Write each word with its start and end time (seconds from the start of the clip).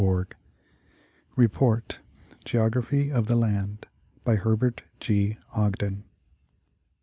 125 0.01 0.41
REPORT— 1.37 1.99
GEOGRAPHY 2.43 3.11
OF 3.11 3.27
THE 3.27 3.35
LAND. 3.35 3.85
By 4.23 4.33
Herbert 4.35 4.81
G. 4.99 5.37
Ogden. 5.53 6.05